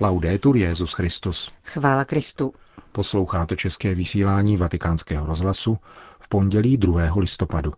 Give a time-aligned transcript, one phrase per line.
[0.00, 1.50] Laudetur Jezus Christus.
[1.64, 2.52] Chvála Kristu.
[2.92, 5.78] Posloucháte české vysílání Vatikánského rozhlasu
[6.20, 7.00] v pondělí 2.
[7.16, 7.72] listopadu.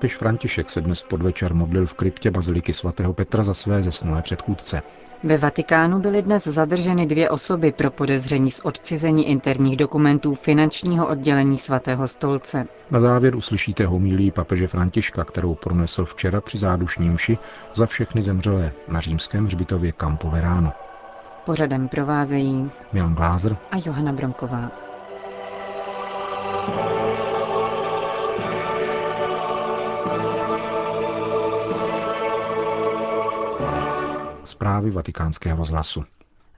[0.00, 4.82] Papež František se dnes podvečer modlil v kryptě baziliky svatého Petra za své zesnulé předchůdce.
[5.24, 11.58] Ve Vatikánu byly dnes zadrženy dvě osoby pro podezření z odcizení interních dokumentů finančního oddělení
[11.58, 12.66] svatého stolce.
[12.90, 17.38] Na závěr uslyšíte homílí papeže Františka, kterou pronesl včera při zádušní mši
[17.74, 20.72] za všechny zemřelé na římském hřbitově Campo Verano.
[21.44, 24.89] Pořadem provázejí Milan Glázer a Johana Bromková.
[34.60, 36.04] Zprávy vatikánského rozhlasu.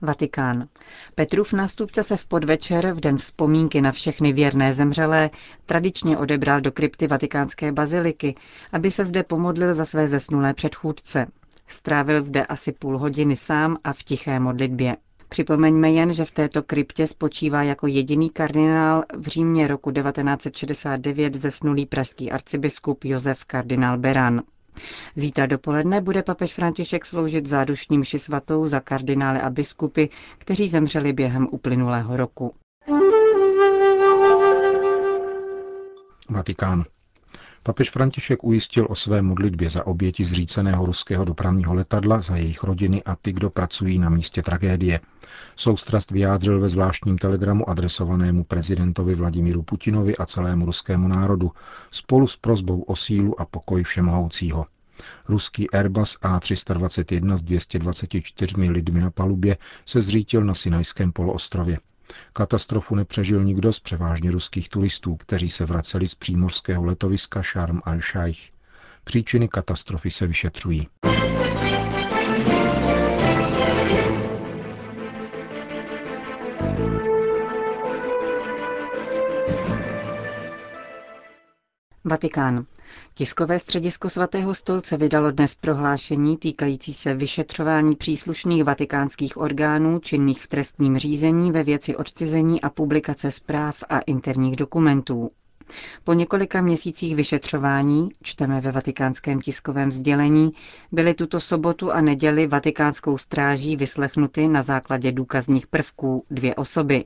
[0.01, 0.67] Vatikán.
[1.15, 5.29] Petrův nástupce se v podvečer, v den vzpomínky na všechny věrné zemřelé,
[5.65, 8.35] tradičně odebral do krypty vatikánské baziliky,
[8.71, 11.25] aby se zde pomodlil za své zesnulé předchůdce.
[11.67, 14.97] Strávil zde asi půl hodiny sám a v tiché modlitbě.
[15.29, 21.85] Připomeňme jen, že v této kryptě spočívá jako jediný kardinál v Římě roku 1969 zesnulý
[21.85, 24.41] pražský arcibiskup Josef kardinál Beran.
[25.15, 30.05] Zítra dopoledne bude papež František sloužit zádušní mši svatou za kardinály a biskupy,
[30.37, 32.51] kteří zemřeli během uplynulého roku.
[36.29, 36.83] Vatikán.
[37.65, 43.03] Papež František ujistil o své modlitbě za oběti zříceného ruského dopravního letadla, za jejich rodiny
[43.03, 44.99] a ty, kdo pracují na místě tragédie.
[45.55, 51.51] Soustrast vyjádřil ve zvláštním telegramu adresovanému prezidentovi Vladimíru Putinovi a celému ruskému národu
[51.91, 54.65] spolu s prozbou o sílu a pokoj všemohoucího.
[55.27, 61.79] Ruský Airbus A321 s 224 lidmi na palubě se zřítil na Sinajském poloostrově.
[62.33, 68.51] Katastrofu nepřežil nikdo z převážně ruských turistů, kteří se vraceli z přímořského letoviska Sharm al-Sheikh.
[69.03, 70.87] Příčiny katastrofy se vyšetřují.
[82.05, 82.65] Vatikán.
[83.13, 90.47] Tiskové středisko svatého stolce vydalo dnes prohlášení týkající se vyšetřování příslušných vatikánských orgánů činných v
[90.47, 95.29] trestním řízení ve věci odcizení a publikace zpráv a interních dokumentů.
[96.03, 100.51] Po několika měsících vyšetřování, čteme ve vatikánském tiskovém sdělení,
[100.91, 107.05] byly tuto sobotu a neděli vatikánskou stráží vyslechnuty na základě důkazních prvků dvě osoby.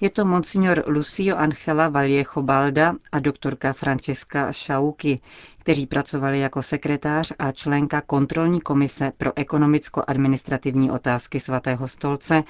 [0.00, 5.20] Je to monsignor Lucio Angela Vallejo Balda a doktorka Francesca Šauky,
[5.58, 12.42] kteří pracovali jako sekretář a členka kontrolní komise pro ekonomicko-administrativní otázky svatého stolce,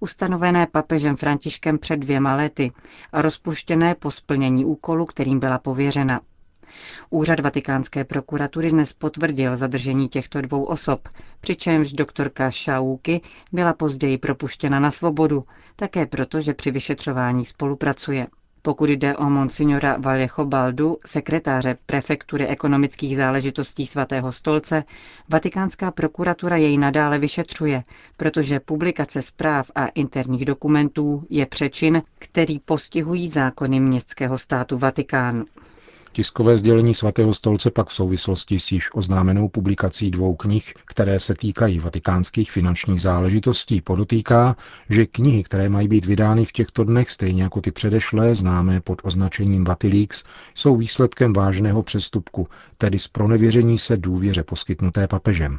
[0.00, 2.72] ustanovené papežem Františkem před dvěma lety
[3.12, 6.20] a rozpuštěné po splnění úkolu, kterým byla pověřena.
[7.10, 11.08] Úřad vatikánské prokuratury dnes potvrdil zadržení těchto dvou osob,
[11.40, 13.20] přičemž doktorka Šauky
[13.52, 15.44] byla později propuštěna na svobodu,
[15.76, 18.26] také proto, že při vyšetřování spolupracuje.
[18.66, 24.84] Pokud jde o monsignora Vallejo Baldu, sekretáře prefektury ekonomických záležitostí svatého stolce,
[25.28, 27.82] vatikánská prokuratura jej nadále vyšetřuje,
[28.16, 35.44] protože publikace zpráv a interních dokumentů je přečin, který postihují zákony městského státu Vatikán.
[36.16, 41.34] Tiskové sdělení svatého stolce pak v souvislosti s již oznámenou publikací dvou knih, které se
[41.34, 44.56] týkají vatikánských finančních záležitostí, podotýká,
[44.90, 49.00] že knihy, které mají být vydány v těchto dnech, stejně jako ty předešlé, známé pod
[49.04, 52.48] označením Vatilix, jsou výsledkem vážného přestupku,
[52.78, 55.58] tedy z pronevěření se důvěře poskytnuté papežem.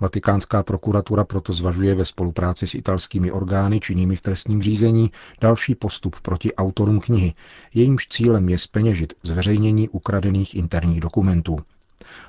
[0.00, 6.16] Vatikánská prokuratura proto zvažuje ve spolupráci s italskými orgány činnými v trestním řízení další postup
[6.20, 7.34] proti autorům knihy.
[7.74, 11.58] Jejímž cílem je speněžit zveřejnění ukradených interních dokumentů.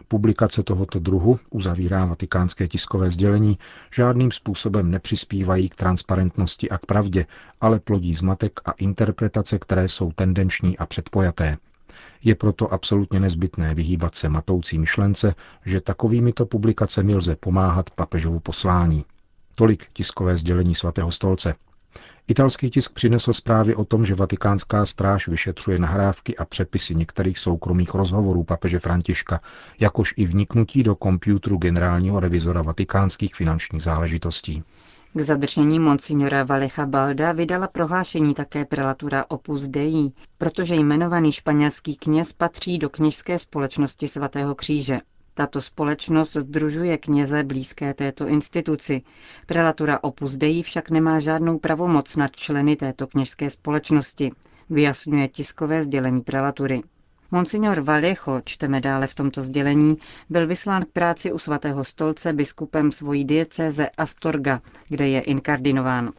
[0.08, 3.58] Publikace tohoto druhu, uzavírá vatikánské tiskové sdělení,
[3.94, 7.26] žádným způsobem nepřispívají k transparentnosti a k pravdě,
[7.62, 11.58] ale plodí zmatek a interpretace, které jsou tendenční a předpojaté.
[12.24, 15.36] Je proto absolutně nezbytné vyhýbat se matoucí myšlence,
[15.66, 19.06] že takovýmito publikacemi lze pomáhat papežovu poslání.
[19.56, 21.56] Tolik tiskové sdělení svatého stolce.
[22.28, 27.94] Italský tisk přinesl zprávy o tom, že vatikánská stráž vyšetřuje nahrávky a přepisy některých soukromých
[27.94, 29.42] rozhovorů papeže Františka,
[29.80, 34.64] jakož i vniknutí do komputru generálního revizora vatikánských finančních záležitostí.
[35.14, 42.34] K zadržení monsignora Valecha Balda vydala prohlášení také prelatura Opus Dei, protože jmenovaný španělský kněz
[42.34, 45.00] patří do kněžské společnosti svatého kříže.
[45.34, 49.02] Tato společnost združuje kněze blízké této instituci.
[49.46, 54.32] Prelatura Opus Dei však nemá žádnou pravomoc nad členy této kněžské společnosti,
[54.70, 56.82] vyjasňuje tiskové sdělení prelatury.
[57.34, 59.98] Monsignor Vallejo, čteme dále v tomto sdělení,
[60.30, 66.12] byl vyslán k práci u svatého stolce biskupem svojí diecéze Astorga, kde je inkardinován.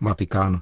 [0.00, 0.60] Vatikán.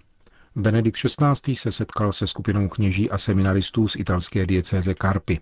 [0.57, 1.55] Benedikt XVI.
[1.55, 5.41] se setkal se skupinou kněží a seminaristů z italské diecéze Karpy.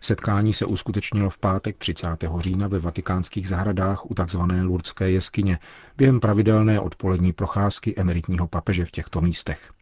[0.00, 2.08] Setkání se uskutečnilo v pátek 30.
[2.38, 4.40] října ve vatikánských zahradách u tzv.
[4.62, 5.58] Lurdské jeskyně
[5.96, 9.72] během pravidelné odpolední procházky emeritního papeže v těchto místech.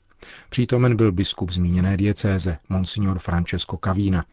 [0.51, 4.25] Přítomen byl biskup zmíněné diecéze, monsignor Francesco Cavína.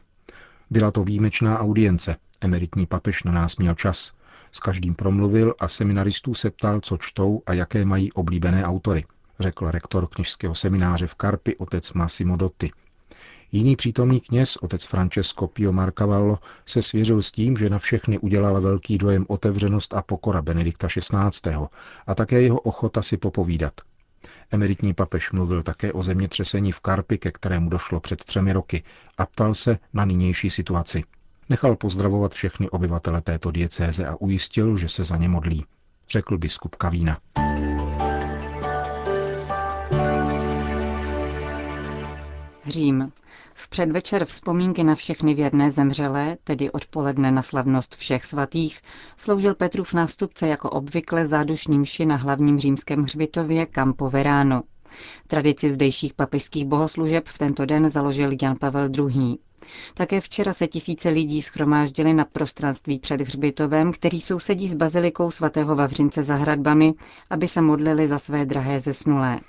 [0.69, 4.13] Byla to výjimečná audience, emeritní papež na nás měl čas.
[4.51, 9.06] S každým promluvil a seminaristů se ptal, co čtou a jaké mají oblíbené autory
[9.39, 12.71] řekl rektor kněžského semináře v Karpi otec Massimo Dotti.
[13.51, 18.59] Jiný přítomný kněz, otec Francesco Pio Marcavallo, se svěřil s tím, že na všechny udělala
[18.59, 21.56] velký dojem otevřenost a pokora Benedikta XVI.
[22.07, 23.74] a také jeho ochota si popovídat.
[24.52, 28.84] Emeritní papež mluvil také o zemětřesení v Karpi, ke kterému došlo před třemi roky,
[29.18, 31.04] a ptal se na nynější situaci.
[31.50, 35.66] Nechal pozdravovat všechny obyvatele této diecéze a ujistil, že se za ně modlí,
[36.10, 37.18] řekl biskup Kavína.
[42.68, 43.12] Řím.
[43.56, 48.82] V předvečer vzpomínky na všechny věrné zemřelé, tedy odpoledne na slavnost všech svatých,
[49.18, 54.64] sloužil Petrův nástupce jako obvykle zádušní mši na hlavním římském hřbitově Campo Verano.
[55.28, 59.38] Tradici zdejších papežských bohoslužeb v tento den založil Jan Pavel II.
[59.94, 65.76] Také včera se tisíce lidí schromáždili na prostranství před hřbitovem, který sousedí s bazilikou svatého
[65.76, 66.94] Vavřince za hradbami,
[67.30, 69.40] aby se modlili za své drahé zesnulé.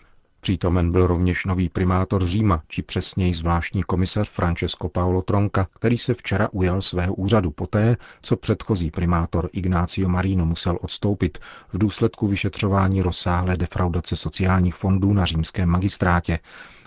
[0.44, 6.14] Přítomen byl rovněž nový primátor Říma, či přesněji zvláštní komisař Francesco Paolo Tronca, který se
[6.14, 11.38] včera ujal svého úřadu poté, co předchozí primátor Ignacio Marino musel odstoupit
[11.72, 16.38] v důsledku vyšetřování rozsáhlé defraudace sociálních fondů na římském magistrátě,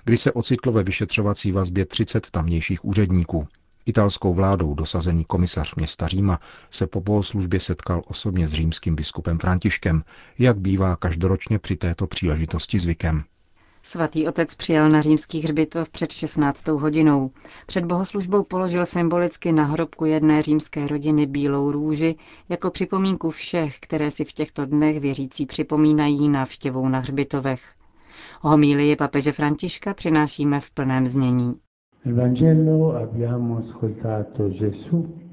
[0.06, 3.48] kdy se ocitlo ve vyšetřovací vazbě 30 tamnějších úředníků.
[3.86, 6.40] Italskou vládou dosazený komisař města Říma
[6.72, 10.04] se po bohoslužbě setkal osobně s římským biskupem Františkem,
[10.40, 13.24] jak bývá každoročně při této příležitosti zvykem.
[13.90, 16.68] Svatý otec přijel na římský hřbitov před 16.
[16.68, 17.32] hodinou.
[17.66, 22.16] Před bohoslužbou položil symbolicky na hrobku jedné římské rodiny bílou růži
[22.50, 27.62] jako připomínku všech, které si v těchto dnech věřící připomínají návštěvou na hřbitovech.
[28.42, 31.56] Homílii papeže Františka přinášíme v plném znění.
[32.06, 32.96] Evangelo
[33.58, 35.27] ascoltato Gesù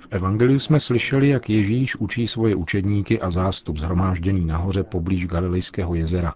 [0.00, 5.94] v Evangeliu jsme slyšeli, jak Ježíš učí svoje učedníky a zástup zhromážděný nahoře poblíž Galilejského
[5.94, 6.34] jezera.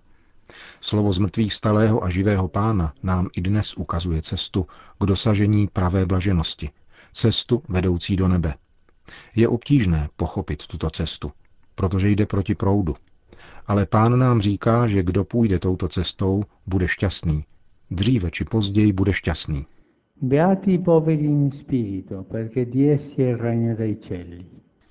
[0.80, 4.66] Slovo z mrtvých stalého a živého pána nám i dnes ukazuje cestu
[5.00, 6.70] k dosažení pravé blaženosti,
[7.12, 8.54] cestu vedoucí do nebe.
[9.36, 11.32] Je obtížné pochopit tuto cestu,
[11.74, 12.96] protože jde proti proudu.
[13.66, 17.44] Ale pán nám říká, že kdo půjde touto cestou, bude šťastný.
[17.90, 19.66] Dříve či později bude šťastný.
[20.20, 24.46] Beati i poveri in spirito, perché di essi è il regno dei cieli.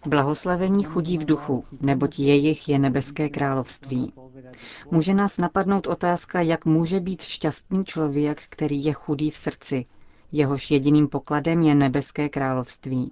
[0.06, 4.14] Blahoslavení chudí v duchu, neboť jejich je nebeské království.
[4.92, 9.86] Může nás napadnout otázka, jak může být šťastný člověk, který je chudý v srdci.
[10.32, 13.12] Jehož jediným pokladem je nebeské království.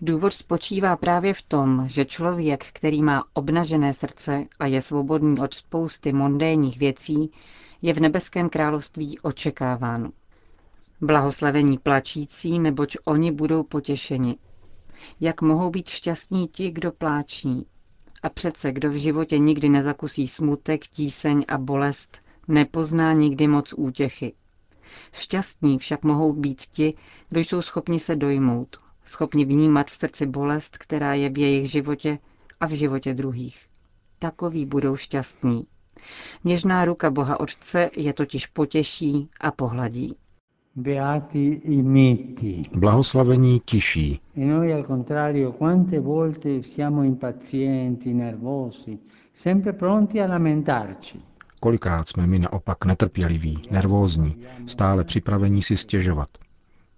[0.00, 5.54] Důvod spočívá právě v tom, že člověk, který má obnažené srdce a je svobodný od
[5.54, 7.30] spousty mondénních věcí,
[7.82, 10.12] je v nebeském království očekáván.
[11.00, 14.36] Blahoslavení plačící, neboť oni budou potěšeni.
[15.20, 17.66] Jak mohou být šťastní ti, kdo pláčí?
[18.22, 24.32] A přece, kdo v životě nikdy nezakusí smutek, tíseň a bolest, nepozná nikdy moc útěchy.
[25.12, 26.94] Šťastní však mohou být ti,
[27.28, 32.18] kdo jsou schopni se dojmout, schopni vnímat v srdci bolest, která je v jejich životě
[32.60, 33.66] a v životě druhých.
[34.18, 35.66] Takoví budou šťastní.
[36.44, 40.16] Něžná ruka Boha Otce je totiž potěší a pohladí.
[40.76, 42.62] Beati i miti.
[42.76, 44.20] Blahoslavení tiší.
[44.36, 48.98] E noi al contrario, quante volte siamo impazienti, nervosi,
[49.34, 51.20] sempre pronti a lamentarci.
[51.60, 56.28] Kolikrát jsme my naopak netrpěliví, nervózní, stále připravení si stěžovat.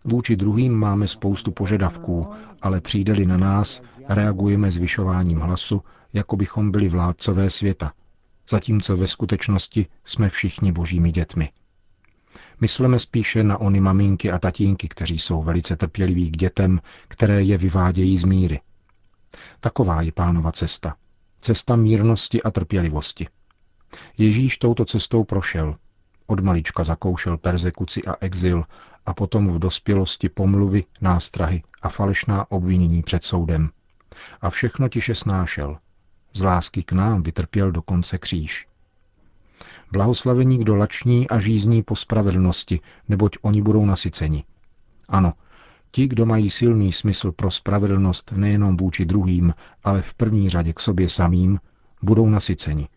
[0.04, 2.26] Vůči druhým máme spoustu požadavků,
[2.62, 7.92] ale přijde-li na nás, reagujeme zvyšováním hlasu, jako bychom byli vládcové světa,
[8.50, 11.48] zatímco ve skutečnosti jsme všichni božími dětmi.
[12.60, 17.58] Myslíme spíše na ony maminky a tatínky, kteří jsou velice trpěliví k dětem, které je
[17.58, 18.60] vyvádějí z míry.
[19.60, 20.96] Taková je pánova cesta.
[21.40, 23.28] Cesta mírnosti a trpělivosti.
[24.18, 25.76] Ježíš touto cestou prošel.
[26.26, 28.64] Od malička zakoušel persekuci a exil
[29.06, 33.70] a potom v dospělosti pomluvy, nástrahy a falešná obvinění před soudem.
[34.40, 35.78] A všechno tiše snášel.
[36.32, 38.69] Z lásky k nám vytrpěl dokonce kříž.
[39.92, 44.44] Blahoslavení, kdo lační a žízní po spravedlnosti, neboť oni budou nasyceni.
[45.08, 45.32] Ano,
[45.90, 49.54] ti, kdo mají silný smysl pro spravedlnost nejenom vůči druhým,
[49.84, 51.58] ale v první řadě k sobě samým,
[52.02, 52.88] budou nasyceni,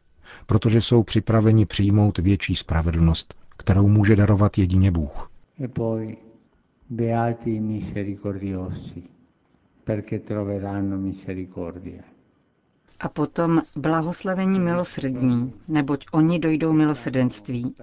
[0.46, 5.32] protože jsou připraveni přijmout větší spravedlnost, kterou může darovat jedině Bůh.
[5.64, 6.18] E poi,
[6.90, 9.04] beati misericordiosi,
[9.84, 12.04] perché troveranno misericordia.
[13.04, 17.76] A potom blahoslavení milosrdní, neboť oni dojdou milosrdenství.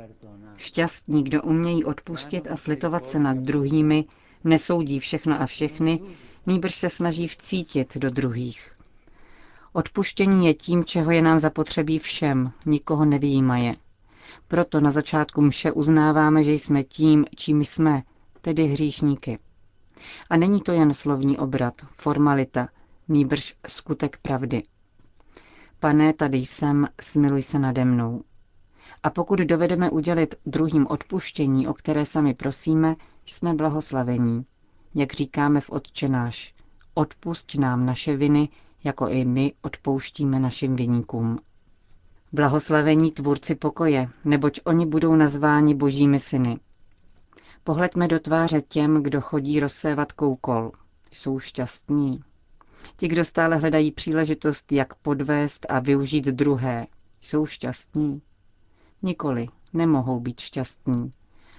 [0.57, 4.05] Šťastní, kdo umějí odpustit a slitovat se nad druhými,
[4.45, 6.01] nesoudí všechno a všechny,
[6.47, 8.77] nýbrž se snaží vcítit do druhých.
[9.73, 13.77] Odpuštění je tím, čeho je nám zapotřebí všem, nikoho nevýjímaje.
[14.49, 18.03] Proto na začátku mše uznáváme, že jsme tím, čím jsme,
[18.41, 19.39] tedy hříšníky.
[20.31, 22.69] A není to jen slovní obrat, formalita,
[23.09, 24.63] nýbrž skutek pravdy.
[25.81, 28.23] Pane, tady jsem, smiluj se nade mnou.
[29.03, 32.97] A pokud dovedeme udělit druhým odpuštění, o které sami prosíme,
[33.27, 34.45] jsme blahoslavení.
[34.95, 36.55] Jak říkáme v Otčenáš,
[36.95, 38.49] odpusť nám naše viny,
[38.85, 41.39] jako i my odpouštíme našim viníkům.
[42.33, 46.59] Blahoslavení tvůrci pokoje, neboť oni budou nazváni božími syny.
[47.65, 50.73] Pohleďme do tváře těm, kdo chodí rozsévat koukol.
[51.13, 52.21] Jsou šťastní.
[52.97, 56.87] Ti, kdo stále hledají příležitost, jak podvést a využít druhé,
[57.21, 58.23] jsou šťastní.
[59.03, 61.13] Nikoli, nemohou být šťastní.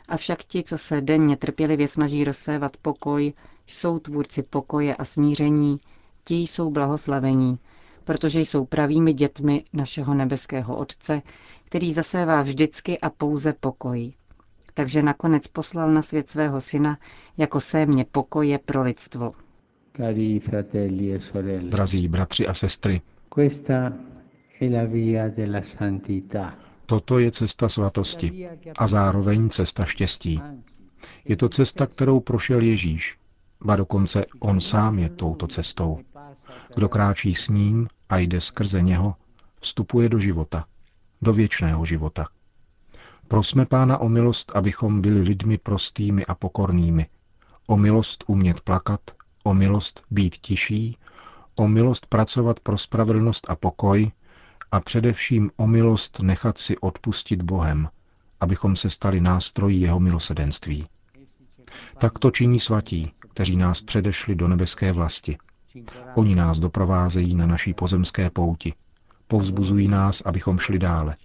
[0.08, 3.34] Avšak ti, co se denně trpělivě snaží rozsévat pokoj,
[3.68, 5.78] jsou tvůrci pokoje a smíření,
[6.24, 7.60] ti jsou blahoslavení,
[8.04, 11.22] protože jsou pravými dětmi našeho nebeského Otce,
[11.66, 14.14] který zasévá vždycky a pouze pokoj.
[14.74, 16.98] Takže nakonec poslal na svět svého syna
[17.38, 19.32] jako sémě pokoje pro lidstvo.
[20.00, 21.20] E
[21.70, 23.02] Drazí bratři a sestry,
[26.86, 30.42] toto je cesta svatosti a zároveň cesta štěstí.
[31.26, 33.18] Je to cesta, kterou prošel Ježíš,
[33.62, 36.00] ba dokonce on sám je touto cestou.
[36.76, 39.16] Kdo kráčí s ním a jde skrze něho,
[39.60, 40.66] vstupuje do života,
[41.22, 42.28] do věčného života.
[43.28, 47.06] Prosme Pána o milost, abychom byli lidmi prostými a pokornými,
[47.68, 49.02] o milost umět plakat,
[49.44, 50.98] o milost být tiší,
[51.56, 54.12] o milost pracovat pro spravedlnost a pokoj
[54.72, 57.90] a především o milost nechat si odpustit Bohem,
[58.40, 60.88] abychom se stali nástrojí jeho milosedenství.
[61.98, 65.38] Tak to činí svatí, kteří nás předešli do nebeské vlasti.
[66.16, 68.74] Oni nás doprovázejí na naší pozemské pouti,
[69.28, 71.16] povzbuzují nás, abychom šli dále.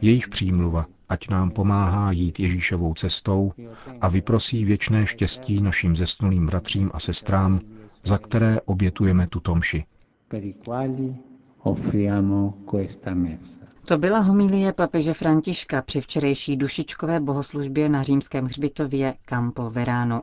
[0.00, 3.52] Jejich přímluva, ať nám pomáhá jít Ježíšovou cestou
[4.00, 7.60] a vyprosí věčné štěstí našim zesnulým bratřím a sestrám,
[8.04, 9.84] za které obětujeme tuto mši.
[13.84, 20.22] To byla homilie papeže Františka při včerejší dušičkové bohoslužbě na římském hřbitově Campo Verano.